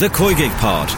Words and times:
The 0.00 0.08
COYGIG 0.08 0.50
Pod. 0.52 0.88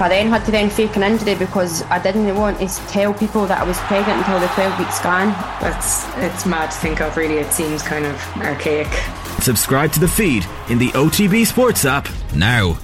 I 0.00 0.08
then 0.08 0.28
had 0.28 0.44
to 0.44 0.52
then 0.52 0.70
fake 0.70 0.94
an 0.94 1.02
injury 1.02 1.34
because 1.34 1.82
I 1.86 1.98
didn't 1.98 2.32
want 2.36 2.60
to 2.60 2.68
tell 2.86 3.12
people 3.12 3.44
that 3.46 3.60
I 3.60 3.64
was 3.64 3.76
pregnant 3.78 4.18
until 4.18 4.38
the 4.38 4.46
12 4.54 4.78
week 4.78 4.92
scan. 4.92 5.30
That's 5.60 6.06
it's 6.18 6.46
mad 6.46 6.70
to 6.70 6.78
think 6.78 7.00
of. 7.00 7.16
Really, 7.16 7.38
it 7.38 7.52
seems 7.52 7.82
kind 7.82 8.06
of 8.06 8.14
archaic. 8.36 8.86
Subscribe 9.40 9.90
to 9.94 9.98
the 9.98 10.06
feed 10.06 10.46
in 10.68 10.78
the 10.78 10.90
OTB 10.90 11.44
Sports 11.44 11.84
app 11.84 12.08
now. 12.36 12.78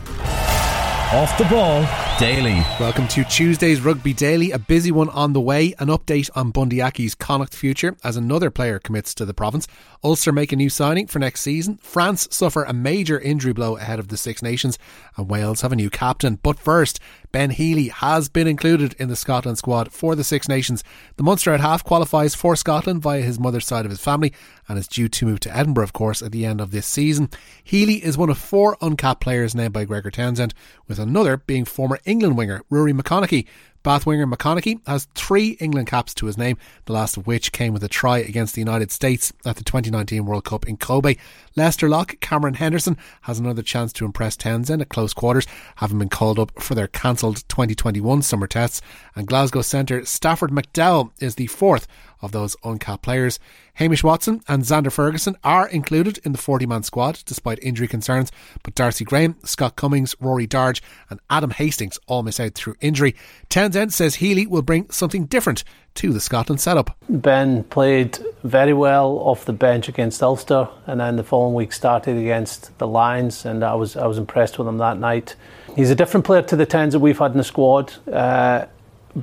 Off 1.12 1.38
the 1.38 1.44
ball 1.44 1.82
daily. 2.18 2.64
Welcome 2.80 3.06
to 3.08 3.22
Tuesday's 3.22 3.80
Rugby 3.80 4.12
Daily, 4.12 4.50
a 4.50 4.58
busy 4.58 4.90
one 4.90 5.08
on 5.10 5.34
the 5.34 5.40
way. 5.40 5.72
An 5.78 5.86
update 5.86 6.28
on 6.34 6.50
Bundee 6.50 6.82
Aki's 6.82 7.14
Connacht 7.14 7.54
future 7.54 7.96
as 8.02 8.16
another 8.16 8.50
player 8.50 8.80
commits 8.80 9.14
to 9.14 9.24
the 9.24 9.32
province. 9.32 9.68
Ulster 10.02 10.32
make 10.32 10.50
a 10.50 10.56
new 10.56 10.68
signing 10.68 11.06
for 11.06 11.20
next 11.20 11.42
season. 11.42 11.76
France 11.76 12.26
suffer 12.32 12.64
a 12.64 12.72
major 12.72 13.20
injury 13.20 13.52
blow 13.52 13.76
ahead 13.76 14.00
of 14.00 14.08
the 14.08 14.16
Six 14.16 14.42
Nations, 14.42 14.80
and 15.16 15.30
Wales 15.30 15.60
have 15.60 15.70
a 15.70 15.76
new 15.76 15.90
captain. 15.90 16.40
But 16.42 16.58
first, 16.58 16.98
Ben 17.30 17.50
Healy 17.50 17.88
has 17.88 18.28
been 18.28 18.46
included 18.46 18.94
in 18.98 19.08
the 19.08 19.16
Scotland 19.16 19.58
squad 19.58 19.92
for 19.92 20.14
the 20.14 20.24
Six 20.24 20.48
Nations. 20.48 20.82
The 21.16 21.22
Munster 21.22 21.52
out 21.52 21.60
half 21.60 21.84
qualifies 21.84 22.34
for 22.34 22.56
Scotland 22.56 23.02
via 23.02 23.20
his 23.20 23.38
mother's 23.38 23.66
side 23.66 23.84
of 23.84 23.90
his 23.90 24.00
family 24.00 24.32
and 24.68 24.78
is 24.78 24.88
due 24.88 25.08
to 25.08 25.26
move 25.26 25.40
to 25.40 25.56
Edinburgh, 25.56 25.84
of 25.84 25.92
course, 25.92 26.22
at 26.22 26.32
the 26.32 26.46
end 26.46 26.60
of 26.60 26.70
this 26.70 26.86
season. 26.86 27.28
Healy 27.62 28.04
is 28.04 28.16
one 28.16 28.30
of 28.30 28.38
four 28.38 28.76
uncapped 28.80 29.20
players 29.20 29.54
named 29.54 29.72
by 29.74 29.84
Gregor 29.84 30.10
Townsend, 30.10 30.54
with 30.86 30.98
another 30.98 31.36
being 31.36 31.64
former 31.64 31.98
England 32.04 32.36
winger 32.36 32.62
Rory 32.70 32.92
McConnochie. 32.92 33.46
Bath 33.82 34.06
winger 34.06 34.26
McConnochie 34.26 34.80
has 34.86 35.06
three 35.14 35.50
England 35.60 35.86
caps 35.86 36.12
to 36.14 36.26
his 36.26 36.36
name, 36.36 36.58
the 36.86 36.92
last 36.92 37.16
of 37.16 37.26
which 37.26 37.52
came 37.52 37.72
with 37.72 37.84
a 37.84 37.88
try 37.88 38.18
against 38.18 38.54
the 38.54 38.60
United 38.60 38.90
States 38.90 39.32
at 39.44 39.56
the 39.56 39.64
2019 39.64 40.26
World 40.26 40.44
Cup 40.44 40.66
in 40.66 40.76
Kobe. 40.76 41.16
Leicester 41.56 41.88
lock 41.88 42.18
Cameron 42.20 42.54
Henderson 42.54 42.96
has 43.22 43.38
another 43.38 43.62
chance 43.62 43.92
to 43.94 44.04
impress 44.04 44.36
Townsend 44.36 44.82
at 44.82 44.88
close 44.88 45.14
quarters, 45.14 45.46
having 45.76 45.98
been 45.98 46.08
called 46.08 46.38
up 46.38 46.60
for 46.60 46.74
their 46.74 46.88
cancelled 46.88 47.48
2021 47.48 48.22
summer 48.22 48.46
tests. 48.46 48.82
And 49.14 49.26
Glasgow 49.26 49.62
centre 49.62 50.04
Stafford 50.04 50.50
McDowell 50.50 51.12
is 51.20 51.36
the 51.36 51.46
fourth 51.46 51.86
of 52.20 52.32
those 52.32 52.56
uncapped 52.64 53.02
players. 53.02 53.38
Hamish 53.74 54.02
Watson 54.02 54.42
and 54.48 54.62
Zander 54.62 54.86
Fagerson 54.86 55.36
are 55.44 55.68
included 55.68 56.18
in 56.24 56.32
the 56.32 56.38
40 56.38 56.66
man 56.66 56.82
squad 56.82 57.22
despite 57.24 57.62
injury 57.62 57.88
concerns, 57.88 58.32
but 58.62 58.74
Darcy 58.74 59.04
Graham, 59.04 59.36
Scott 59.44 59.76
Cummings, 59.76 60.16
Rory 60.20 60.46
Darge, 60.46 60.82
and 61.10 61.20
Adam 61.30 61.50
Hastings 61.50 61.98
all 62.06 62.22
miss 62.22 62.40
out 62.40 62.54
through 62.54 62.74
injury. 62.80 63.14
Townsend 63.48 63.92
says 63.92 64.16
Healy 64.16 64.46
will 64.46 64.62
bring 64.62 64.90
something 64.90 65.26
different 65.26 65.64
to 65.94 66.12
the 66.12 66.20
Scotland 66.20 66.60
setup. 66.60 66.96
Ben 67.08 67.64
played 67.64 68.18
very 68.44 68.72
well 68.72 69.18
off 69.18 69.44
the 69.44 69.52
bench 69.52 69.88
against 69.88 70.22
Ulster, 70.22 70.68
and 70.86 71.00
then 71.00 71.16
the 71.16 71.24
following 71.24 71.54
week 71.54 71.72
started 71.72 72.16
against 72.16 72.76
the 72.78 72.86
Lions, 72.86 73.44
and 73.44 73.64
I 73.64 73.74
was 73.74 73.96
I 73.96 74.06
was 74.06 74.18
impressed 74.18 74.58
with 74.58 74.68
him 74.68 74.78
that 74.78 74.98
night. 74.98 75.34
He's 75.74 75.90
a 75.90 75.94
different 75.94 76.24
player 76.24 76.42
to 76.42 76.56
the 76.56 76.66
tens 76.66 76.92
that 76.92 77.00
we've 77.00 77.18
had 77.18 77.32
in 77.32 77.38
the 77.38 77.44
squad. 77.44 77.92
Uh, 78.08 78.66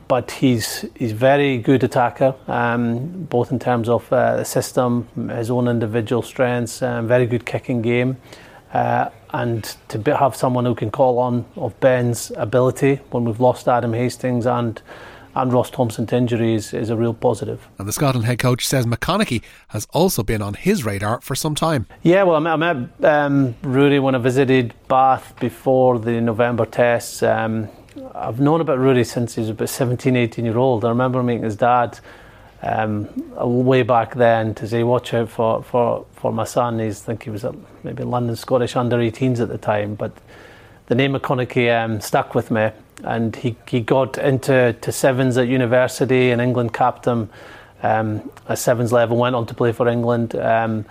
but 0.07 0.31
he's 0.31 0.85
he's 0.95 1.11
very 1.11 1.57
good 1.57 1.83
attacker, 1.83 2.35
um, 2.47 3.23
both 3.29 3.51
in 3.51 3.59
terms 3.59 3.89
of 3.89 4.11
uh, 4.11 4.37
the 4.37 4.45
system, 4.45 5.07
his 5.29 5.49
own 5.49 5.67
individual 5.67 6.21
strengths, 6.21 6.81
um, 6.81 7.07
very 7.07 7.25
good 7.25 7.45
kicking 7.45 7.81
game, 7.81 8.17
uh, 8.73 9.09
and 9.33 9.75
to 9.87 9.97
be, 9.99 10.11
have 10.11 10.35
someone 10.35 10.65
who 10.65 10.75
can 10.75 10.91
call 10.91 11.19
on 11.19 11.45
of 11.55 11.79
Ben's 11.79 12.31
ability 12.35 12.95
when 13.11 13.25
we've 13.25 13.39
lost 13.39 13.67
Adam 13.67 13.93
Hastings 13.93 14.45
and 14.45 14.81
and 15.35 15.51
Ross 15.51 15.69
Thompson 15.69 16.05
to 16.07 16.15
injury 16.15 16.53
is, 16.53 16.73
is 16.73 16.89
a 16.89 16.95
real 16.95 17.13
positive. 17.13 17.67
And 17.77 17.87
the 17.87 17.93
Scotland 17.93 18.25
head 18.25 18.39
coach 18.39 18.65
says 18.65 18.85
McConnochie 18.85 19.43
has 19.69 19.85
also 19.91 20.23
been 20.23 20.41
on 20.41 20.53
his 20.53 20.85
radar 20.85 21.19
for 21.21 21.35
some 21.35 21.55
time. 21.55 21.87
Yeah, 22.03 22.23
well, 22.23 22.37
I 22.37 22.39
met, 22.39 22.53
I 22.53 22.73
met 22.73 23.03
um, 23.03 23.53
when 23.61 24.15
I 24.15 24.17
visited 24.17 24.73
Bath 24.87 25.37
before 25.39 25.99
the 25.99 26.21
November 26.21 26.65
tests. 26.65 27.21
Um, 27.21 27.67
I've 28.13 28.41
known 28.41 28.59
about 28.59 28.79
Ruaidhrí 28.79 29.05
since 29.05 29.35
he 29.35 29.41
was 29.41 29.49
about 29.51 29.69
17, 29.69 30.15
18 30.17 30.43
year 30.43 30.57
old. 30.57 30.83
I 30.83 30.89
remember 30.89 31.23
meeting 31.23 31.43
his 31.43 31.55
dad 31.55 31.97
um, 32.61 33.07
way 33.37 33.83
back 33.83 34.15
then 34.15 34.53
to 34.55 34.67
say, 34.67 34.83
watch 34.83 35.13
out 35.13 35.29
for, 35.29 35.63
for, 35.63 36.05
for 36.13 36.33
my 36.33 36.43
son. 36.43 36.79
He's, 36.79 37.03
I 37.03 37.05
think 37.05 37.23
he 37.23 37.29
was 37.29 37.45
at 37.45 37.55
maybe 37.83 38.03
London 38.03 38.35
Scottish 38.35 38.75
under 38.75 38.97
18s 38.97 39.39
at 39.39 39.47
the 39.47 39.57
time. 39.57 39.95
But 39.95 40.11
the 40.87 40.95
name 40.95 41.13
McConnochie 41.13 41.83
um, 41.83 42.01
stuck 42.01 42.35
with 42.35 42.51
me. 42.51 42.71
And 43.03 43.33
he, 43.35 43.55
he 43.67 43.79
got 43.79 44.17
into 44.17 44.75
to 44.81 44.91
sevens 44.91 45.37
at 45.37 45.47
university 45.47 46.31
and 46.31 46.41
England 46.41 46.73
capped 46.73 47.05
him 47.05 47.29
um, 47.81 48.29
at 48.49 48.57
sevens 48.57 48.91
level, 48.91 49.15
went 49.15 49.35
on 49.35 49.45
to 49.45 49.53
play 49.53 49.71
for 49.71 49.87
England. 49.87 50.35
Um, 50.35 50.85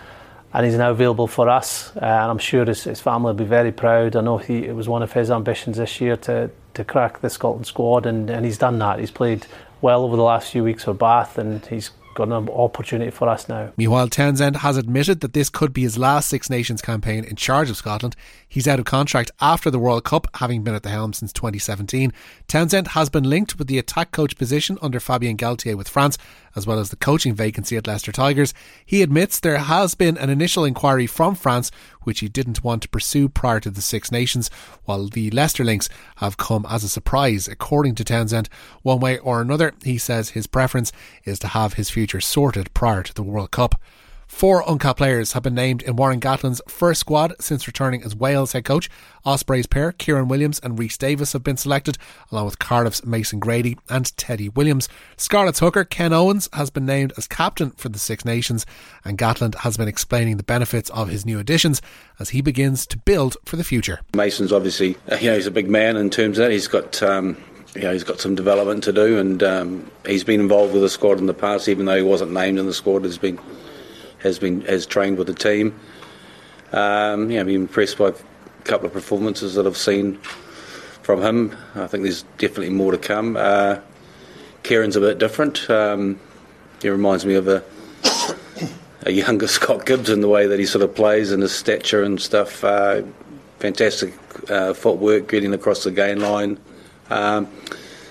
and 0.55 0.65
he's 0.65 0.77
now 0.77 0.91
available 0.91 1.27
for 1.27 1.49
us. 1.49 1.95
Uh, 1.97 2.05
and 2.05 2.31
I'm 2.31 2.39
sure 2.39 2.65
his, 2.65 2.85
his 2.85 3.01
family 3.01 3.27
will 3.27 3.35
be 3.35 3.45
very 3.45 3.73
proud. 3.73 4.15
I 4.15 4.21
know 4.21 4.39
he, 4.39 4.65
it 4.65 4.75
was 4.75 4.89
one 4.89 5.03
of 5.03 5.13
his 5.13 5.31
ambitions 5.31 5.79
this 5.79 6.01
year 6.01 6.17
to, 6.19 6.51
to 6.75 6.85
crack 6.85 7.21
the 7.21 7.29
Scotland 7.29 7.67
squad, 7.67 8.07
and, 8.07 8.31
and 8.31 8.45
he's 8.47 8.57
done 8.57 8.79
that. 8.79 9.01
He's 9.01 9.11
played 9.11 9.47
well 9.81 10.05
over 10.05 10.17
the 10.17 10.23
last 10.23 10.53
few 10.53 10.63
weeks 10.63 10.85
for 10.85 10.95
Bath, 10.95 11.39
and 11.39 11.67
he's 11.67 11.91
got 12.15 12.29
an 12.29 12.49
opportunity 12.49 13.11
for 13.11 13.29
us 13.29 13.49
now. 13.49 13.73
Meanwhile, 13.77 14.09
Townsend 14.09 14.59
has 14.59 14.77
admitted 14.77 15.21
that 15.21 15.33
this 15.33 15.51
could 15.51 15.73
be 15.73 15.83
his 15.83 15.99
last 15.99 16.29
Six 16.29 16.49
Nations 16.49 16.81
campaign 16.81 17.25
in 17.25 17.37
charge 17.37 17.71
of 17.71 17.77
Scotland. 17.77 18.17
He's 18.49 18.69
out 18.69 18.79
of 18.79 18.85
contract 18.85 19.31
after 19.41 19.71
the 19.71 19.79
World 19.79 20.05
Cup, 20.05 20.29
having 20.35 20.63
been 20.63 20.75
at 20.75 20.83
the 20.83 20.91
helm 20.91 21.13
since 21.13 21.33
2017. 21.33 22.13
Townsend 22.49 22.89
has 22.89 23.11
been 23.11 23.25
linked 23.25 23.59
with 23.59 23.69
the 23.69 23.79
attack 23.79 24.13
coach 24.13 24.37
position 24.37 24.79
under 24.81 25.01
Fabien 25.01 25.37
Galthié 25.37 25.77
with 25.77 25.89
France, 25.89 26.17
as 26.57 26.67
well 26.67 26.79
as 26.79 26.91
the 26.91 26.97
coaching 26.97 27.35
vacancy 27.35 27.77
at 27.77 27.87
Leicester 27.87 28.13
Tigers. 28.13 28.55
He 28.87 29.03
admits 29.03 29.41
there 29.41 29.59
has 29.59 29.95
been 29.95 30.17
an 30.17 30.31
initial 30.31 30.65
inquiry 30.65 31.07
from 31.07 31.35
France, 31.35 31.71
which 32.05 32.21
he 32.21 32.29
didn't 32.29 32.65
want 32.65 32.83
to 32.83 32.89
pursue 32.89 33.29
prior 33.29 33.61
to 33.61 33.71
the 33.71 33.83
Six 33.83 34.13
Nations, 34.13 34.51
while 34.85 35.09
the 35.09 35.31
Leicester 35.31 35.65
links 35.65 35.89
have 36.17 36.37
come 36.37 36.65
as 36.69 36.85
a 36.85 36.89
surprise, 36.89 37.49
according 37.49 37.97
to 37.97 38.05
Townsend. 38.05 38.49
One 38.83 39.01
way 39.01 39.19
or 39.19 39.41
another, 39.41 39.75
he 39.83 39.99
says 39.99 40.31
his 40.31 40.47
preference 40.47 40.93
is 41.25 41.39
to 41.41 41.49
have 41.49 41.75
his 41.75 41.91
future 41.91 42.21
sorted 42.21 42.73
prior 42.75 43.03
to 43.03 43.13
the 43.13 43.23
World 43.23 43.51
Cup. 43.51 43.81
Four 44.27 44.65
uncapped 44.67 44.99
players 44.99 45.33
have 45.33 45.43
been 45.43 45.55
named 45.55 45.83
in 45.83 45.97
Warren 45.97 46.21
Gatland's 46.21 46.61
first 46.67 47.01
squad 47.01 47.35
since 47.41 47.67
returning 47.67 48.03
as 48.03 48.17
Wales 48.17 48.53
head 48.53 48.65
coach. 48.65 48.91
Ospreys 49.25 49.67
pair 49.67 49.93
Kieran 49.93 50.29
Williams 50.29 50.59
and 50.63 50.79
Rhys 50.79 50.99
Davies 50.99 51.33
have 51.33 51.45
been 51.45 51.57
selected, 51.57 51.99
along 52.31 52.47
with 52.47 52.59
Cardiff's 52.59 53.05
Mason 53.05 53.39
Grady 53.39 53.77
and 53.89 54.17
Teddy 54.17 54.49
Williams. 54.49 54.89
Scarlet's 55.17 55.61
hooker 55.61 55.85
Ken 55.85 56.13
Owens 56.13 56.49
has 56.53 56.71
been 56.71 56.87
named 56.87 57.13
as 57.17 57.27
captain 57.27 57.71
for 57.73 57.89
the 57.89 57.99
Six 57.99 58.25
Nations, 58.25 58.67
and 59.05 59.19
Gatland 59.19 59.57
has 59.57 59.77
been 59.77 59.89
explaining 59.89 60.37
the 60.37 60.43
benefits 60.43 60.91
of 60.91 61.09
his 61.09 61.25
new 61.25 61.39
additions 61.39 61.81
as 62.19 62.31
he 62.31 62.41
begins 62.41 62.87
to 62.87 62.99
build 62.99 63.37
for 63.45 63.57
the 63.57 63.65
future. 63.65 64.01
Mason's 64.15 64.53
obviously, 64.53 64.97
you 65.21 65.31
know, 65.31 65.37
he's 65.37 65.47
a 65.47 65.51
big 65.51 65.71
man 65.71 65.97
in 65.97 66.11
terms 66.11 66.39
of 66.39 66.45
that. 66.45 66.51
He's 66.51 66.69
got. 66.69 67.03
Um 67.03 67.37
he's 67.75 68.05
got 68.05 68.21
some 68.21 68.35
development 68.35 68.85
to 68.85 68.93
do, 68.93 69.19
and 69.19 69.43
um, 69.43 69.91
he's 70.07 70.25
been 70.25 70.41
involved 70.41 70.73
with 70.73 70.83
the 70.83 70.89
squad 70.89 71.19
in 71.19 71.27
the 71.27 71.35
past, 71.35 71.69
even 71.69 71.87
though 71.87 71.97
he 71.97 72.03
wasn't 72.03 72.31
named 72.31 72.59
in 72.59 72.67
the 72.67 72.73
squad. 72.73 73.05
He's 73.05 73.19
been 73.19 73.39
has 74.25 74.41
been 74.41 74.63
has 74.63 74.87
trained 74.87 75.17
with 75.17 75.29
the 75.29 75.35
team. 75.35 75.79
Um, 76.73 77.31
yeah, 77.31 77.41
I've 77.41 77.47
been 77.47 77.55
impressed 77.55 77.99
by 77.99 78.09
a 78.09 78.15
couple 78.65 78.87
of 78.87 78.93
performances 78.93 79.55
that 79.55 79.67
I've 79.67 79.77
seen 79.77 80.17
from 81.03 81.23
him. 81.23 81.57
I 81.77 81.87
think 81.87 82.03
there's 82.03 82.25
definitely 82.39 82.71
more 82.71 82.91
to 82.91 82.99
come. 82.99 83.37
Uh, 83.37 83.79
Kieran's 84.65 84.97
a 84.97 85.01
bit 85.01 85.19
different. 85.19 85.71
Um, 85.71 86.19
he 86.83 86.89
reminds 86.89 87.25
me 87.25 87.35
of 87.35 87.47
a 87.47 87.63
a 89.03 89.13
younger 89.13 89.47
Scott 89.59 89.87
Gibbs 89.87 90.11
in 90.11 90.21
the 90.21 90.29
way 90.29 90.47
that 90.47 90.59
he 90.59 90.67
sort 90.67 90.83
of 90.83 90.95
plays 90.95 91.31
and 91.31 91.43
his 91.43 91.53
stature 91.53 92.03
and 92.03 92.21
stuff. 92.21 92.65
Uh, 92.65 93.03
fantastic 93.59 94.15
uh, 94.51 94.75
footwork, 94.75 95.29
getting 95.29 95.55
across 95.55 95.85
the 95.85 95.91
gain 95.91 96.21
line. 96.21 96.59
Um, 97.11 97.49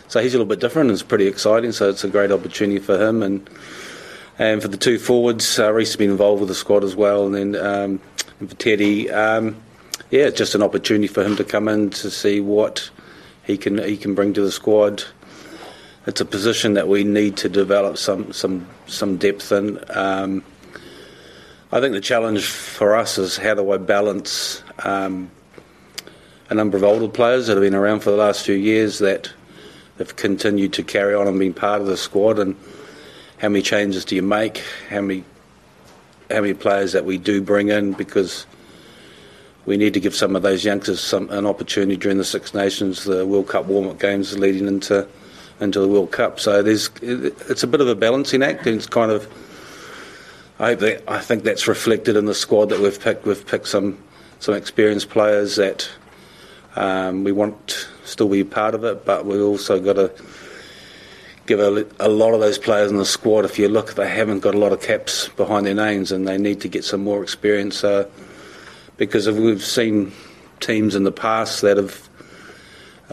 so 0.07 0.22
he's 0.22 0.34
a 0.34 0.38
little 0.38 0.50
bit 0.50 0.59
different 0.59 0.90
and 0.90 0.95
it's 0.95 1.03
pretty 1.03 1.28
exciting. 1.28 1.72
So 1.72 1.90
it's 1.90 2.03
a 2.03 2.07
great 2.07 2.31
opportunity 2.31 2.80
for 2.80 3.01
him 3.01 3.24
and 3.24 3.50
and 4.39 4.61
for 4.61 4.67
the 4.67 4.77
two 4.77 4.97
forwards, 4.97 5.59
uh, 5.59 5.71
Rhys 5.71 5.89
has 5.89 5.95
been 5.95 6.11
involved 6.11 6.39
with 6.39 6.49
the 6.49 6.55
squad 6.55 6.83
as 6.83 6.95
well, 6.95 7.25
and 7.25 7.35
then 7.35 7.55
um, 7.55 7.99
for 8.39 8.55
Teddy, 8.55 9.11
um, 9.11 9.61
yeah, 10.09 10.25
it's 10.25 10.38
just 10.38 10.55
an 10.55 10.63
opportunity 10.63 11.07
for 11.07 11.23
him 11.23 11.35
to 11.35 11.44
come 11.44 11.67
in 11.67 11.89
to 11.91 12.09
see 12.09 12.39
what 12.39 12.89
he 13.44 13.57
can 13.57 13.77
he 13.77 13.97
can 13.97 14.15
bring 14.15 14.33
to 14.33 14.41
the 14.41 14.51
squad. 14.51 15.03
It's 16.06 16.21
a 16.21 16.25
position 16.25 16.74
that 16.74 16.88
we 16.88 17.03
need 17.03 17.38
to 17.38 17.50
develop 17.50 17.97
some 17.97 18.33
some 18.33 18.68
some 18.88 19.18
depth 19.18 19.51
in. 19.51 19.80
Um, 19.89 20.44
I 21.71 21.80
think 21.80 21.94
the 21.94 22.01
challenge 22.01 22.45
for 22.45 22.95
us 22.95 23.18
is 23.18 23.38
how 23.38 23.56
do 23.56 23.71
I 23.71 23.77
balance 23.77 24.63
um, 24.83 25.31
a 26.50 26.53
number 26.53 26.77
of 26.77 26.83
older 26.83 27.07
players 27.07 27.47
that 27.47 27.53
have 27.53 27.63
been 27.63 27.74
around 27.74 28.01
for 28.01 28.12
the 28.12 28.18
last 28.18 28.45
few 28.45 28.56
years 28.56 29.00
that 29.00 29.33
have 29.97 30.15
continued 30.15 30.74
to 30.74 30.83
carry 30.83 31.15
on 31.15 31.27
and 31.27 31.39
been 31.39 31.53
part 31.53 31.81
of 31.81 31.88
the 31.88 31.97
squad 31.97 32.38
and 32.38 32.56
how 33.44 33.50
many 33.50 33.62
changes 33.62 34.06
do 34.06 34.16
you 34.16 34.22
make? 34.22 34.63
How 34.90 35.01
many 35.01 35.25
how 36.31 36.40
many 36.40 36.54
players 36.54 36.94
that 36.94 37.04
we 37.04 37.18
do 37.18 37.42
bring 37.42 37.68
in 37.68 37.92
because 37.92 38.45
we 39.66 39.75
need 39.75 39.94
to 39.95 40.00
give 40.00 40.16
some 40.16 40.38
of 40.38 40.44
those 40.44 40.63
youngsters 40.63 41.01
some 41.01 41.30
an 41.30 41.45
opportunity 41.45 41.98
during 41.98 42.18
the 42.18 42.24
Six 42.24 42.54
Nations, 42.54 43.04
the 43.04 43.25
World 43.25 43.50
Cup 43.50 43.66
warm-up 43.66 44.00
games 44.00 44.40
leading 44.40 44.66
into 44.66 45.06
into 45.60 45.81
the 45.81 45.90
World 45.90 46.13
Cup. 46.13 46.40
So 46.40 46.63
there's 46.63 46.90
it's 47.01 47.63
a 47.63 47.68
bit 47.68 47.81
of 47.81 47.90
a 47.90 47.95
balancing 47.95 48.44
act, 48.44 48.66
and 48.66 48.78
it's 48.78 48.88
kind 48.88 49.12
of 49.12 49.28
I 50.57 50.68
hope 50.68 50.80
that 50.80 51.04
I 51.06 51.19
think 51.19 51.44
that's 51.44 51.68
reflected 51.68 52.16
in 52.16 52.24
the 52.24 52.34
squad 52.34 52.69
that 52.69 52.80
we've 52.80 52.98
picked. 52.98 53.25
We've 53.25 53.45
picked 53.45 53.68
some 53.68 54.01
some 54.40 54.56
experienced 54.56 55.10
players 55.10 55.57
that 55.57 55.90
Um, 56.75 57.24
we 57.24 57.31
want 57.31 57.88
still 58.04 58.30
be 58.30 58.44
part 58.44 58.74
of 58.74 58.84
it, 58.84 59.06
but 59.06 59.25
we 59.25 59.40
also 59.40 59.80
got 59.80 59.94
to 59.94 60.12
give 61.45 61.60
a, 61.60 61.86
a, 62.00 62.10
lot 62.10 62.34
of 62.34 62.40
those 62.40 62.57
players 62.57 62.92
in 62.92 62.98
the 62.98 63.06
squad. 63.06 63.45
If 63.45 63.60
you 63.60 63.68
look, 63.68 63.95
they 63.95 64.10
haven't 64.10 64.40
got 64.40 64.56
a 64.56 64.57
lot 64.57 64.72
of 64.72 64.81
caps 64.81 65.28
behind 65.30 65.66
their 65.66 65.75
names, 65.75 66.12
and 66.12 66.28
they 66.28 66.38
need 66.38 66.62
to 66.62 66.68
get 66.68 66.84
some 66.84 67.04
more 67.04 67.22
experience. 67.22 67.84
Uh, 67.84 68.10
because 68.98 69.30
we've 69.30 69.63
seen 69.63 70.12
teams 70.60 70.95
in 70.95 71.04
the 71.04 71.12
past 71.12 71.62
that 71.62 71.78
have 71.78 72.10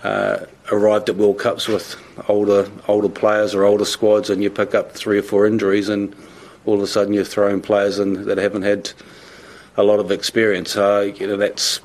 uh, 0.02 0.46
arrived 0.70 1.08
at 1.08 1.16
World 1.16 1.38
Cups 1.38 1.66
with 1.68 1.96
older 2.28 2.70
older 2.86 3.08
players 3.08 3.54
or 3.54 3.64
older 3.64 3.84
squads, 3.84 4.30
and 4.30 4.42
you 4.42 4.50
pick 4.50 4.74
up 4.74 4.92
three 4.92 5.18
or 5.18 5.22
four 5.22 5.46
injuries, 5.46 5.88
and 5.88 6.14
all 6.66 6.74
of 6.74 6.82
a 6.82 6.86
sudden 6.86 7.12
you're 7.12 7.24
throwing 7.24 7.60
players 7.60 7.98
in 7.98 8.24
that 8.26 8.38
haven't 8.38 8.62
had 8.62 8.92
a 9.76 9.82
lot 9.82 9.98
of 9.98 10.10
experience. 10.10 10.76
Uh, 10.76 11.12
you 11.16 11.26
know 11.26 11.36
that's 11.36 11.80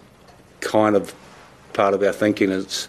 kind 0.60 0.96
of 0.96 1.14
part 1.74 1.94
of 1.94 2.04
our 2.04 2.14
thinking. 2.14 2.52
It's 2.52 2.88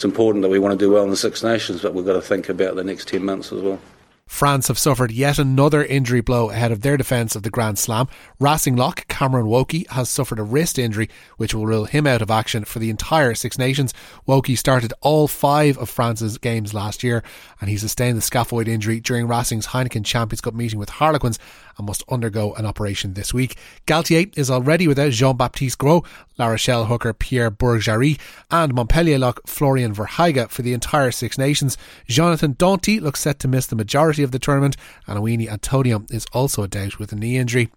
it's 0.00 0.04
important 0.06 0.40
that 0.40 0.48
we 0.48 0.58
want 0.58 0.72
to 0.72 0.82
do 0.82 0.90
well 0.90 1.04
in 1.04 1.10
the 1.10 1.16
Six 1.16 1.42
Nations, 1.42 1.82
but 1.82 1.92
we've 1.92 2.06
got 2.06 2.14
to 2.14 2.22
think 2.22 2.48
about 2.48 2.74
the 2.74 2.82
next 2.82 3.06
ten 3.06 3.22
months 3.22 3.52
as 3.52 3.60
well. 3.60 3.78
France 4.24 4.68
have 4.68 4.78
suffered 4.78 5.12
yet 5.12 5.38
another 5.38 5.84
injury 5.84 6.22
blow 6.22 6.48
ahead 6.48 6.72
of 6.72 6.80
their 6.80 6.96
defence 6.96 7.36
of 7.36 7.42
the 7.42 7.50
Grand 7.50 7.78
Slam. 7.78 8.08
Racing 8.38 8.76
lock 8.76 9.09
Cameron 9.20 9.48
Woki 9.48 9.86
has 9.90 10.08
suffered 10.08 10.38
a 10.38 10.42
wrist 10.42 10.78
injury, 10.78 11.10
which 11.36 11.52
will 11.52 11.66
rule 11.66 11.84
him 11.84 12.06
out 12.06 12.22
of 12.22 12.30
action 12.30 12.64
for 12.64 12.78
the 12.78 12.88
entire 12.88 13.34
Six 13.34 13.58
Nations. 13.58 13.92
Woki 14.26 14.56
started 14.56 14.94
all 15.02 15.28
five 15.28 15.76
of 15.76 15.90
France's 15.90 16.38
games 16.38 16.72
last 16.72 17.04
year, 17.04 17.22
and 17.60 17.68
he 17.68 17.76
sustained 17.76 18.16
the 18.16 18.22
scaphoid 18.22 18.66
injury 18.66 18.98
during 18.98 19.28
Racing's 19.28 19.66
Heineken 19.66 20.06
Champions 20.06 20.40
Cup 20.40 20.54
meeting 20.54 20.78
with 20.78 20.88
Harlequins 20.88 21.38
and 21.76 21.86
must 21.86 22.02
undergo 22.08 22.54
an 22.54 22.64
operation 22.64 23.12
this 23.12 23.34
week. 23.34 23.58
Galthié 23.86 24.32
is 24.38 24.50
already 24.50 24.88
without 24.88 25.12
Jean 25.12 25.36
Baptiste 25.36 25.76
Gros, 25.76 26.02
La 26.38 26.46
Rochelle 26.46 26.86
hooker 26.86 27.12
Pierre 27.12 27.50
Bourgarit, 27.50 28.18
and 28.50 28.72
Montpellier 28.72 29.18
lock 29.18 29.46
Florian 29.46 29.94
Verhaeghe 29.94 30.48
for 30.48 30.62
the 30.62 30.72
entire 30.72 31.10
Six 31.10 31.36
Nations. 31.36 31.76
Jonathan 32.06 32.54
Danty 32.54 33.02
looks 33.02 33.20
set 33.20 33.38
to 33.40 33.48
miss 33.48 33.66
the 33.66 33.76
majority 33.76 34.22
of 34.22 34.30
the 34.30 34.38
tournament, 34.38 34.78
and 35.06 35.18
Uini 35.18 35.46
Atonio 35.46 36.10
is 36.10 36.24
also 36.32 36.62
a 36.62 36.68
doubt 36.68 36.98
with 36.98 37.12
a 37.12 37.16
knee 37.16 37.36
injury. 37.36 37.68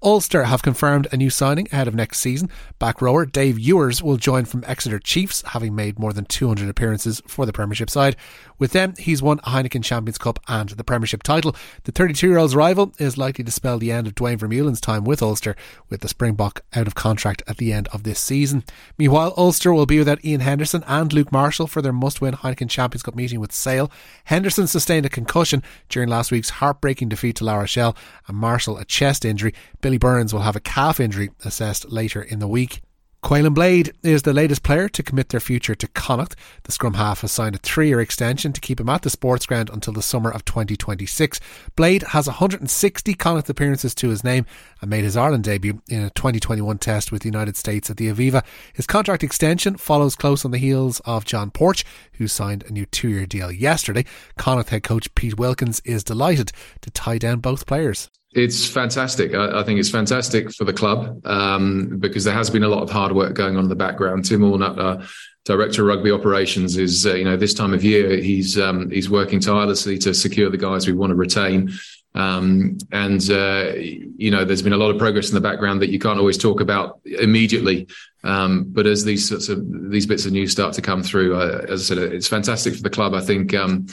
Ulster 0.00 0.44
have 0.44 0.62
confirmed 0.62 1.08
a 1.10 1.16
new 1.16 1.28
signing 1.28 1.66
ahead 1.72 1.88
of 1.88 1.94
next 1.94 2.20
season. 2.20 2.48
Back 2.78 3.02
rower 3.02 3.26
Dave 3.26 3.58
Ewers 3.58 4.00
will 4.00 4.16
join 4.16 4.44
from 4.44 4.62
Exeter 4.64 5.00
Chiefs, 5.00 5.42
having 5.48 5.74
made 5.74 5.98
more 5.98 6.12
than 6.12 6.24
200 6.24 6.68
appearances 6.68 7.20
for 7.26 7.44
the 7.44 7.52
Premiership 7.52 7.90
side. 7.90 8.14
With 8.60 8.70
them, 8.70 8.94
he's 8.96 9.22
won 9.22 9.40
a 9.40 9.50
Heineken 9.50 9.82
Champions 9.82 10.18
Cup 10.18 10.38
and 10.46 10.70
the 10.70 10.84
Premiership 10.84 11.24
title. 11.24 11.54
The 11.82 11.90
32 11.90 12.28
year 12.28 12.38
old's 12.38 12.54
rival 12.54 12.92
is 12.98 13.18
likely 13.18 13.42
to 13.42 13.50
spell 13.50 13.78
the 13.78 13.90
end 13.90 14.06
of 14.06 14.14
Duane 14.14 14.38
Vermeulen's 14.38 14.80
time 14.80 15.02
with 15.02 15.20
Ulster, 15.20 15.56
with 15.88 16.00
the 16.00 16.08
Springbok 16.08 16.62
out 16.74 16.86
of 16.86 16.94
contract 16.94 17.42
at 17.48 17.56
the 17.56 17.72
end 17.72 17.88
of 17.88 18.04
this 18.04 18.20
season. 18.20 18.62
Meanwhile, 18.98 19.34
Ulster 19.36 19.72
will 19.72 19.86
be 19.86 19.98
without 19.98 20.24
Ian 20.24 20.40
Henderson 20.40 20.84
and 20.86 21.12
Luke 21.12 21.32
Marshall 21.32 21.66
for 21.66 21.82
their 21.82 21.92
must 21.92 22.20
win 22.20 22.34
Heineken 22.34 22.70
Champions 22.70 23.02
Cup 23.02 23.16
meeting 23.16 23.40
with 23.40 23.52
Sale. 23.52 23.90
Henderson 24.24 24.68
sustained 24.68 25.06
a 25.06 25.10
concussion 25.10 25.62
during 25.88 26.08
last 26.08 26.30
week's 26.30 26.50
heartbreaking 26.50 27.08
defeat 27.08 27.36
to 27.36 27.44
La 27.44 27.56
Rochelle, 27.56 27.96
and 28.28 28.36
Marshall 28.36 28.78
a 28.78 28.84
chest 28.84 29.24
injury. 29.24 29.54
Billy 29.88 29.96
Burns 29.96 30.34
will 30.34 30.42
have 30.42 30.54
a 30.54 30.60
calf 30.60 31.00
injury 31.00 31.30
assessed 31.46 31.90
later 31.90 32.20
in 32.20 32.40
the 32.40 32.46
week. 32.46 32.82
Caolin 33.22 33.54
Blade 33.54 33.94
is 34.02 34.20
the 34.20 34.34
latest 34.34 34.62
player 34.62 34.86
to 34.86 35.02
commit 35.02 35.30
their 35.30 35.40
future 35.40 35.74
to 35.74 35.88
Connacht. 35.88 36.36
The 36.64 36.72
scrum 36.72 36.92
half 36.92 37.22
has 37.22 37.32
signed 37.32 37.54
a 37.54 37.58
three 37.58 37.88
year 37.88 37.98
extension 37.98 38.52
to 38.52 38.60
keep 38.60 38.80
him 38.80 38.90
at 38.90 39.00
the 39.00 39.08
sports 39.08 39.46
ground 39.46 39.70
until 39.72 39.94
the 39.94 40.02
summer 40.02 40.30
of 40.30 40.44
2026. 40.44 41.40
Blade 41.74 42.02
has 42.08 42.26
160 42.26 43.14
Connacht 43.14 43.48
appearances 43.48 43.94
to 43.94 44.10
his 44.10 44.22
name 44.22 44.44
and 44.82 44.90
made 44.90 45.04
his 45.04 45.16
Ireland 45.16 45.44
debut 45.44 45.80
in 45.88 46.02
a 46.02 46.10
2021 46.10 46.76
test 46.76 47.10
with 47.10 47.22
the 47.22 47.28
United 47.28 47.56
States 47.56 47.88
at 47.88 47.96
the 47.96 48.12
Aviva. 48.12 48.44
His 48.74 48.86
contract 48.86 49.24
extension 49.24 49.78
follows 49.78 50.16
close 50.16 50.44
on 50.44 50.50
the 50.50 50.58
heels 50.58 51.00
of 51.06 51.24
John 51.24 51.50
Porch, 51.50 51.82
who 52.18 52.28
signed 52.28 52.62
a 52.64 52.72
new 52.72 52.84
two 52.84 53.08
year 53.08 53.24
deal 53.24 53.50
yesterday. 53.50 54.04
Connacht 54.36 54.68
head 54.68 54.82
coach 54.82 55.14
Pete 55.14 55.38
Wilkins 55.38 55.80
is 55.86 56.04
delighted 56.04 56.52
to 56.82 56.90
tie 56.90 57.16
down 57.16 57.40
both 57.40 57.64
players. 57.64 58.10
It's 58.32 58.68
fantastic. 58.68 59.34
I, 59.34 59.60
I, 59.60 59.64
think 59.64 59.80
it's 59.80 59.90
fantastic 59.90 60.52
for 60.52 60.64
the 60.64 60.72
club 60.72 61.26
um, 61.26 61.98
because 61.98 62.24
there 62.24 62.34
has 62.34 62.50
been 62.50 62.62
a 62.62 62.68
lot 62.68 62.82
of 62.82 62.90
hard 62.90 63.12
work 63.12 63.34
going 63.34 63.56
on 63.56 63.64
in 63.64 63.68
the 63.70 63.76
background. 63.76 64.26
Tim 64.26 64.42
Allnutt, 64.42 64.78
our 64.78 65.02
director 65.44 65.82
of 65.82 65.88
rugby 65.88 66.10
operations, 66.10 66.76
is 66.76 67.06
uh, 67.06 67.14
you 67.14 67.24
know 67.24 67.38
this 67.38 67.54
time 67.54 67.72
of 67.72 67.82
year 67.82 68.18
he's 68.18 68.58
um, 68.58 68.90
he's 68.90 69.08
working 69.08 69.40
tirelessly 69.40 69.96
to 69.98 70.12
secure 70.12 70.50
the 70.50 70.58
guys 70.58 70.86
we 70.86 70.92
want 70.92 71.10
to 71.10 71.16
retain. 71.16 71.72
Um, 72.14 72.78
and 72.92 73.30
uh, 73.30 73.72
you 73.76 74.30
know, 74.30 74.44
there's 74.44 74.62
been 74.62 74.72
a 74.72 74.78
lot 74.78 74.90
of 74.90 74.98
progress 74.98 75.28
in 75.28 75.34
the 75.34 75.40
background 75.40 75.80
that 75.82 75.90
you 75.90 75.98
can't 75.98 76.18
always 76.18 76.36
talk 76.36 76.60
about 76.60 77.00
immediately. 77.04 77.88
Um, 78.24 78.64
but 78.68 78.86
as 78.86 79.04
these 79.04 79.28
sorts 79.28 79.48
of 79.48 79.64
these 79.90 80.04
bits 80.04 80.26
of 80.26 80.32
news 80.32 80.52
start 80.52 80.74
to 80.74 80.82
come 80.82 81.02
through, 81.02 81.36
uh, 81.36 81.64
as 81.68 81.90
I 81.90 81.94
said, 81.94 82.12
it's 82.12 82.28
fantastic 82.28 82.74
for 82.74 82.82
the 82.82 82.90
club. 82.90 83.14
I 83.14 83.20
think 83.20 83.54
um, 83.54 83.86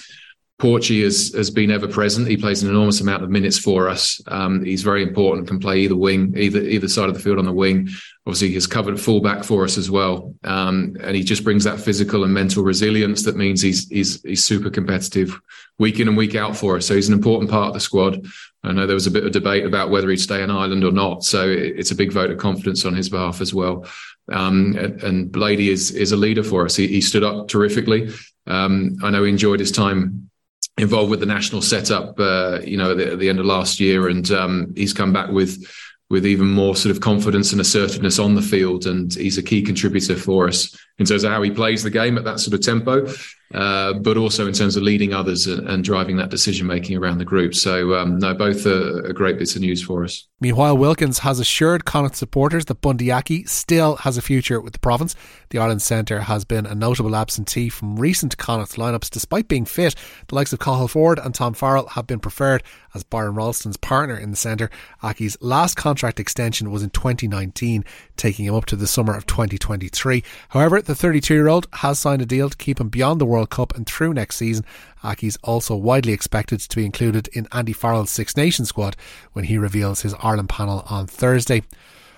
Porchy 0.57 1.03
has, 1.03 1.33
has 1.33 1.49
been 1.49 1.69
ever 1.69 1.87
present. 1.87 2.29
He 2.29 2.37
plays 2.37 2.63
an 2.63 2.69
enormous 2.69 3.01
amount 3.01 3.23
of 3.23 3.29
minutes 3.29 3.59
for 3.59 3.89
us. 3.89 4.21
Um, 4.27 4.63
he's 4.63 4.83
very 4.83 5.03
important, 5.03 5.49
can 5.49 5.59
play 5.59 5.79
either 5.79 5.97
wing, 5.97 6.33
either 6.37 6.61
either 6.61 6.87
side 6.87 7.09
of 7.09 7.13
the 7.13 7.19
field 7.19 7.39
on 7.39 7.45
the 7.45 7.51
wing. 7.51 7.89
Obviously, 8.25 8.51
he's 8.51 8.65
covered 8.65 8.99
fullback 8.99 9.43
for 9.43 9.65
us 9.65 9.77
as 9.77 9.91
well, 9.91 10.33
um, 10.45 10.95
and 11.01 11.13
he 11.13 11.23
just 11.23 11.43
brings 11.43 11.65
that 11.65 11.79
physical 11.79 12.23
and 12.23 12.33
mental 12.33 12.63
resilience. 12.63 13.23
That 13.23 13.35
means 13.35 13.61
he's 13.61 13.89
he's 13.89 14.21
he's 14.21 14.45
super 14.45 14.69
competitive, 14.69 15.37
week 15.77 15.99
in 15.99 16.07
and 16.07 16.15
week 16.15 16.35
out 16.35 16.55
for 16.55 16.77
us. 16.77 16.87
So 16.87 16.95
he's 16.95 17.09
an 17.09 17.13
important 17.13 17.51
part 17.51 17.67
of 17.67 17.73
the 17.73 17.81
squad. 17.81 18.25
I 18.63 18.71
know 18.71 18.87
there 18.87 18.95
was 18.95 19.07
a 19.07 19.11
bit 19.11 19.25
of 19.25 19.33
debate 19.33 19.65
about 19.65 19.89
whether 19.89 20.09
he'd 20.09 20.17
stay 20.17 20.41
in 20.41 20.49
Ireland 20.49 20.85
or 20.85 20.91
not. 20.91 21.25
So 21.25 21.47
it's 21.49 21.91
a 21.91 21.95
big 21.95 22.13
vote 22.13 22.31
of 22.31 22.37
confidence 22.37 22.85
on 22.85 22.95
his 22.95 23.09
behalf 23.09 23.41
as 23.41 23.53
well. 23.53 23.85
Um, 24.31 24.75
and, 24.77 25.03
and 25.03 25.31
Blady 25.31 25.67
is 25.67 25.91
is 25.91 26.13
a 26.13 26.17
leader 26.17 26.43
for 26.43 26.63
us. 26.63 26.77
He, 26.77 26.87
he 26.87 27.01
stood 27.01 27.23
up 27.23 27.49
terrifically. 27.49 28.09
Um, 28.47 28.95
I 29.03 29.09
know 29.09 29.25
he 29.25 29.29
enjoyed 29.29 29.59
his 29.59 29.71
time 29.71 30.29
involved 30.77 31.09
with 31.09 31.19
the 31.19 31.25
national 31.25 31.61
setup, 31.61 32.19
uh, 32.19 32.59
you 32.63 32.77
know, 32.77 32.91
at 32.91 32.97
the, 32.97 33.11
at 33.13 33.19
the, 33.19 33.29
end 33.29 33.39
of 33.39 33.45
last 33.45 33.79
year, 33.79 34.09
and 34.09 34.29
um, 34.31 34.73
he's 34.75 34.93
come 34.93 35.13
back 35.13 35.29
with 35.29 35.65
with 36.09 36.25
even 36.25 36.47
more 36.47 36.75
sort 36.75 36.95
of 36.95 37.01
confidence 37.01 37.51
and 37.51 37.59
assertiveness 37.59 38.19
on 38.19 38.35
the 38.35 38.41
field, 38.41 38.85
and 38.85 39.13
he's 39.15 39.39
a 39.39 39.43
key 39.43 39.61
contributor 39.63 40.15
for 40.15 40.47
us 40.47 40.77
in 40.99 41.05
terms 41.05 41.23
of 41.23 41.31
how 41.31 41.41
he 41.41 41.49
plays 41.49 41.81
the 41.81 41.89
game 41.89 42.17
at 42.17 42.23
that 42.23 42.39
sort 42.39 42.53
of 42.53 42.61
tempo, 42.61 43.07
uh, 43.53 43.93
but 43.93 44.17
also 44.17 44.47
in 44.47 44.53
terms 44.53 44.75
of 44.75 44.83
leading 44.83 45.13
others 45.13 45.45
and, 45.45 45.83
driving 45.83 46.17
that 46.17 46.29
decision 46.29 46.65
making 46.65 46.97
around 46.97 47.19
the 47.19 47.25
group. 47.25 47.53
So, 47.53 47.93
um, 47.93 48.17
no, 48.17 48.33
both 48.33 48.65
are, 48.65 49.05
are, 49.05 49.13
great 49.13 49.37
bits 49.37 49.55
of 49.55 49.61
news 49.61 49.83
for 49.83 50.03
us. 50.03 50.27
Meanwhile, 50.41 50.77
Wilkins 50.77 51.19
has 51.19 51.39
assured 51.39 51.85
Connacht 51.85 52.15
supporters 52.15 52.65
that 52.65 52.81
Bundee 52.81 53.11
Aki 53.11 53.45
still 53.45 53.97
has 53.97 54.17
a 54.17 54.21
future 54.21 54.59
with 54.59 54.73
the 54.73 54.79
province. 54.79 55.15
The 55.49 55.59
Ireland 55.59 55.83
Centre 55.83 56.21
has 56.21 56.43
been 56.43 56.65
a 56.65 56.73
notable 56.73 57.15
absentee 57.15 57.69
from 57.69 57.97
recent 57.97 58.37
Connacht 58.37 58.77
lineups, 58.77 59.11
despite 59.11 59.47
being 59.47 59.65
fit. 59.65 59.95
The 60.27 60.35
likes 60.35 60.51
of 60.51 60.59
Cathal 60.59 60.87
Forde 60.87 61.23
and 61.23 61.35
Tom 61.35 61.53
Farrell 61.53 61.89
have 61.89 62.07
been 62.07 62.19
preferred 62.19 62.63
as 62.95 63.03
Byron 63.03 63.35
Ralston's 63.35 63.77
partner 63.77 64.17
in 64.17 64.31
the 64.31 64.37
centre. 64.37 64.69
Aki's 65.03 65.37
last 65.39 65.75
contract 65.75 66.19
extension 66.19 66.71
was 66.71 66.81
in 66.81 66.89
2019, 66.89 67.85
taking 68.17 68.45
him 68.45 68.55
up 68.55 68.65
to 68.65 68.75
the 68.75 68.87
summer 68.87 69.15
of 69.15 69.27
2023. 69.27 70.23
However, 70.49 70.81
the 70.81 70.95
32 70.95 71.33
year 71.33 71.47
old 71.47 71.67
has 71.73 71.99
signed 71.99 72.21
a 72.21 72.25
deal 72.25 72.49
to 72.49 72.57
keep 72.57 72.79
him 72.79 72.89
beyond 72.89 73.21
the 73.21 73.25
World 73.25 73.34
Cup 73.43 73.75
and 73.75 73.85
through 73.85 74.13
next 74.13 74.37
season. 74.37 74.63
Aki's 75.03 75.37
also 75.43 75.75
widely 75.75 76.13
expected 76.13 76.61
to 76.61 76.75
be 76.75 76.85
included 76.85 77.27
in 77.33 77.47
Andy 77.51 77.73
Farrell's 77.73 78.11
Six 78.11 78.37
Nations 78.37 78.69
squad 78.69 78.95
when 79.33 79.45
he 79.45 79.57
reveals 79.57 80.01
his 80.01 80.13
Ireland 80.21 80.49
panel 80.49 80.85
on 80.89 81.07
Thursday. 81.07 81.63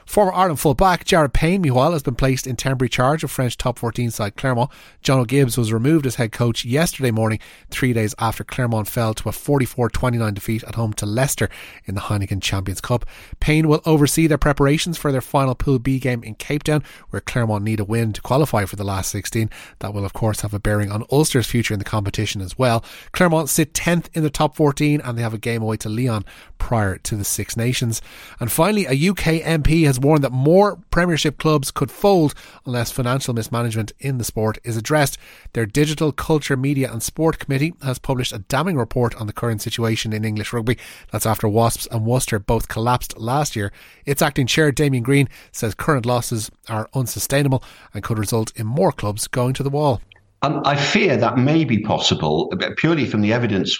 Former 0.07 0.31
Ireland 0.31 0.61
full-back 0.61 1.03
Jared 1.03 1.33
Payne, 1.33 1.61
meanwhile, 1.61 1.91
has 1.91 2.01
been 2.01 2.15
placed 2.15 2.47
in 2.47 2.55
temporary 2.55 2.87
charge 2.87 3.25
of 3.25 3.29
French 3.29 3.57
top 3.57 3.77
14 3.77 4.09
side 4.09 4.37
Clermont. 4.37 4.71
Jono 5.03 5.27
Gibbes 5.27 5.57
was 5.57 5.73
removed 5.73 6.05
as 6.05 6.15
head 6.15 6.31
coach 6.31 6.63
yesterday 6.63 7.11
morning, 7.11 7.39
three 7.69 7.91
days 7.91 8.15
after 8.17 8.45
Clermont 8.45 8.87
fell 8.87 9.13
to 9.13 9.27
a 9.27 9.33
44 9.33 9.89
29 9.89 10.33
defeat 10.33 10.63
at 10.63 10.75
home 10.75 10.93
to 10.93 11.05
Leicester 11.05 11.49
in 11.85 11.93
the 11.93 12.01
Heineken 12.01 12.41
Champions 12.41 12.79
Cup. 12.79 13.05
Payne 13.41 13.67
will 13.67 13.81
oversee 13.85 14.27
their 14.27 14.37
preparations 14.37 14.97
for 14.97 15.11
their 15.11 15.19
final 15.19 15.55
Pool 15.55 15.77
B 15.77 15.99
game 15.99 16.23
in 16.23 16.35
Cape 16.35 16.63
Town, 16.63 16.83
where 17.09 17.21
Clermont 17.21 17.65
need 17.65 17.81
a 17.81 17.85
win 17.85 18.13
to 18.13 18.21
qualify 18.21 18.63
for 18.63 18.77
the 18.77 18.85
last 18.85 19.11
16. 19.11 19.49
That 19.79 19.93
will, 19.93 20.05
of 20.05 20.13
course, 20.13 20.39
have 20.39 20.53
a 20.53 20.59
bearing 20.59 20.89
on 20.89 21.03
Ulster's 21.11 21.47
future 21.47 21.73
in 21.73 21.79
the 21.79 21.85
competition 21.85 22.39
as 22.39 22.57
well. 22.57 22.83
Clermont 23.11 23.49
sit 23.49 23.73
10th 23.73 24.07
in 24.13 24.23
the 24.23 24.29
top 24.29 24.55
14 24.55 25.01
and 25.01 25.17
they 25.17 25.21
have 25.21 25.33
a 25.33 25.37
game 25.37 25.61
away 25.61 25.75
to 25.77 25.89
Lyon 25.89 26.23
prior 26.57 26.97
to 26.97 27.17
the 27.17 27.25
Six 27.25 27.57
Nations. 27.57 28.01
And 28.39 28.49
finally, 28.49 28.85
a 28.85 29.09
UK 29.09 29.43
MP 29.43 29.85
has 29.85 29.96
has 29.97 30.03
warned 30.03 30.23
that 30.23 30.31
more 30.31 30.77
Premiership 30.91 31.39
clubs 31.39 31.71
could 31.71 31.89
fold 31.89 32.35
unless 32.65 32.91
financial 32.91 33.33
mismanagement 33.33 33.91
in 33.99 34.19
the 34.19 34.23
sport 34.23 34.59
is 34.63 34.77
addressed. 34.77 35.17
Their 35.53 35.65
Digital 35.65 36.11
Culture, 36.11 36.55
Media 36.55 36.91
and 36.91 37.01
Sport 37.01 37.39
Committee 37.39 37.73
has 37.81 37.97
published 37.97 38.31
a 38.31 38.39
damning 38.39 38.77
report 38.77 39.15
on 39.15 39.25
the 39.25 39.33
current 39.33 39.61
situation 39.61 40.13
in 40.13 40.23
English 40.23 40.53
rugby. 40.53 40.77
That's 41.11 41.25
after 41.25 41.47
Wasps 41.47 41.87
and 41.91 42.05
Worcester 42.05 42.37
both 42.37 42.67
collapsed 42.67 43.17
last 43.17 43.55
year. 43.55 43.71
Its 44.05 44.21
acting 44.21 44.45
chair, 44.45 44.71
Damian 44.71 45.03
Green, 45.03 45.27
says 45.51 45.73
current 45.73 46.05
losses 46.05 46.51
are 46.69 46.89
unsustainable 46.93 47.63
and 47.93 48.03
could 48.03 48.19
result 48.19 48.51
in 48.55 48.67
more 48.67 48.91
clubs 48.91 49.27
going 49.27 49.53
to 49.55 49.63
the 49.63 49.71
wall. 49.71 50.01
Um, 50.43 50.61
I 50.65 50.75
fear 50.75 51.17
that 51.17 51.37
may 51.37 51.63
be 51.63 51.79
possible 51.79 52.51
purely 52.77 53.05
from 53.05 53.21
the 53.21 53.33
evidence 53.33 53.77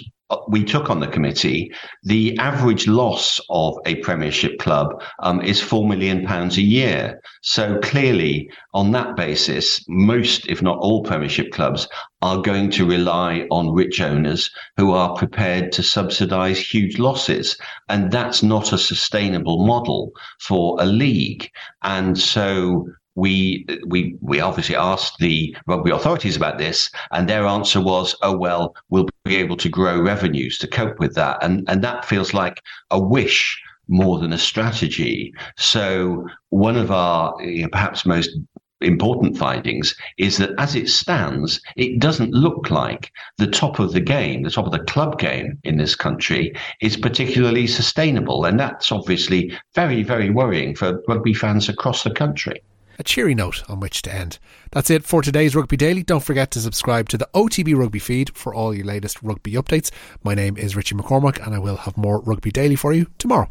we 0.49 0.63
took 0.63 0.89
on 0.89 0.99
the 0.99 1.07
committee. 1.07 1.71
The 2.03 2.37
average 2.39 2.87
loss 2.87 3.39
of 3.49 3.77
a 3.85 3.95
Premiership 3.97 4.59
club 4.59 5.01
um, 5.19 5.41
is 5.41 5.61
four 5.61 5.87
million 5.87 6.25
pounds 6.25 6.57
a 6.57 6.61
year. 6.61 7.21
So 7.43 7.79
clearly, 7.79 8.49
on 8.73 8.91
that 8.91 9.15
basis, 9.15 9.83
most, 9.87 10.47
if 10.47 10.61
not 10.61 10.79
all, 10.79 11.03
Premiership 11.03 11.51
clubs 11.51 11.87
are 12.21 12.41
going 12.41 12.71
to 12.71 12.85
rely 12.85 13.47
on 13.51 13.73
rich 13.73 14.01
owners 14.01 14.49
who 14.75 14.91
are 14.91 15.15
prepared 15.15 15.71
to 15.73 15.83
subsidise 15.83 16.59
huge 16.59 16.97
losses, 16.97 17.55
and 17.87 18.11
that's 18.11 18.41
not 18.43 18.73
a 18.73 18.77
sustainable 18.77 19.65
model 19.65 20.11
for 20.39 20.75
a 20.81 20.85
league. 20.85 21.49
And 21.83 22.17
so 22.17 22.87
we 23.17 23.65
we 23.87 24.15
we 24.21 24.39
obviously 24.39 24.75
asked 24.75 25.17
the 25.17 25.55
rugby 25.65 25.89
authorities 25.89 26.37
about 26.37 26.59
this, 26.59 26.91
and 27.11 27.27
their 27.27 27.47
answer 27.47 27.81
was, 27.81 28.15
"Oh 28.21 28.37
well, 28.37 28.75
we'll 28.89 29.09
be 29.25 29.37
able 29.37 29.57
to 29.57 29.69
grow 29.69 29.99
revenues 29.99 30.59
to 30.59 30.67
cope 30.67 30.99
with 30.99 31.15
that," 31.15 31.39
and 31.41 31.67
and 31.67 31.83
that 31.83 32.05
feels 32.05 32.33
like 32.35 32.61
a 32.91 32.99
wish 32.99 33.59
more 33.87 34.19
than 34.19 34.33
a 34.33 34.37
strategy. 34.37 35.33
So 35.57 36.27
one 36.49 36.77
of 36.77 36.91
our 36.91 37.35
you 37.41 37.63
know, 37.63 37.69
perhaps 37.69 38.05
most 38.05 38.37
important 38.81 39.35
findings 39.35 39.95
is 40.19 40.37
that 40.37 40.51
as 40.59 40.75
it 40.75 40.87
stands, 40.87 41.59
it 41.75 41.99
doesn't 41.99 42.35
look 42.35 42.69
like 42.69 43.11
the 43.39 43.47
top 43.47 43.79
of 43.79 43.93
the 43.93 43.99
game, 43.99 44.43
the 44.43 44.51
top 44.51 44.67
of 44.67 44.71
the 44.71 44.91
club 44.93 45.17
game 45.17 45.57
in 45.63 45.77
this 45.77 45.95
country 45.95 46.53
is 46.81 46.95
particularly 46.95 47.65
sustainable. 47.65 48.45
And 48.45 48.59
that's 48.59 48.91
obviously 48.91 49.51
very, 49.73 50.03
very 50.03 50.29
worrying 50.29 50.75
for 50.75 51.01
rugby 51.07 51.33
fans 51.33 51.67
across 51.67 52.03
the 52.03 52.11
country 52.11 52.61
a 52.99 53.03
cheery 53.03 53.35
note 53.35 53.63
on 53.69 53.79
which 53.79 54.01
to 54.03 54.13
end. 54.13 54.39
That's 54.71 54.89
it 54.89 55.03
for 55.03 55.21
today's 55.21 55.55
Rugby 55.55 55.77
Daily. 55.77 56.03
Don't 56.03 56.23
forget 56.23 56.51
to 56.51 56.59
subscribe 56.59 57.09
to 57.09 57.17
the 57.17 57.29
OTB 57.33 57.75
Rugby 57.75 57.99
feed 57.99 58.35
for 58.35 58.53
all 58.53 58.73
your 58.73 58.85
latest 58.85 59.21
rugby 59.21 59.53
updates. 59.53 59.91
My 60.23 60.33
name 60.33 60.57
is 60.57 60.75
Richie 60.75 60.95
McCormack, 60.95 61.45
and 61.45 61.55
I 61.55 61.59
will 61.59 61.77
have 61.77 61.97
more 61.97 62.21
Rugby 62.21 62.51
Daily 62.51 62.75
for 62.75 62.93
you 62.93 63.07
tomorrow. 63.17 63.49